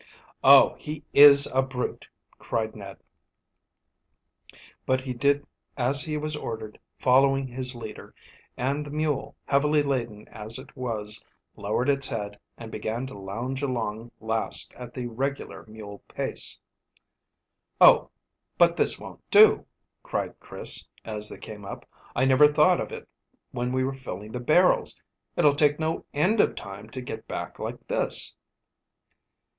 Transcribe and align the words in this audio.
"Oh, 0.43 0.73
he 0.79 1.03
is 1.13 1.45
a 1.53 1.61
brute!" 1.61 2.09
cried 2.39 2.75
Ned, 2.75 2.97
but 4.83 5.01
he 5.01 5.13
did 5.13 5.45
as 5.77 6.01
he 6.01 6.17
was 6.17 6.35
ordered, 6.35 6.79
following 6.97 7.45
his 7.45 7.75
leader, 7.75 8.15
and 8.57 8.83
the 8.87 8.89
mule, 8.89 9.35
heavily 9.45 9.83
laden 9.83 10.27
as 10.29 10.57
it 10.57 10.75
was, 10.75 11.23
lowered 11.55 11.87
its 11.87 12.07
head 12.07 12.39
and 12.57 12.71
began 12.71 13.05
to 13.05 13.13
lounge 13.15 13.61
along 13.61 14.09
last 14.19 14.73
at 14.73 14.95
the 14.95 15.05
regular 15.05 15.65
mule 15.67 15.99
pace. 16.07 16.59
"Oh, 17.79 18.09
but 18.57 18.75
this 18.75 18.97
won't 18.97 19.21
do," 19.29 19.67
cried 20.01 20.39
Chris, 20.39 20.87
as 21.05 21.29
they 21.29 21.37
came 21.37 21.63
up. 21.63 21.87
"I 22.15 22.25
never 22.25 22.47
thought 22.47 22.81
of 22.81 22.91
it 22.91 23.07
when 23.51 23.71
we 23.71 23.83
were 23.83 23.93
filling 23.93 24.31
the 24.31 24.39
barrels. 24.39 24.99
It'll 25.35 25.53
take 25.53 25.79
no 25.79 26.05
end 26.11 26.41
of 26.41 26.55
time 26.55 26.89
to 26.89 27.01
get 27.01 27.27
back 27.27 27.59
like 27.59 27.81
this." 27.85 28.35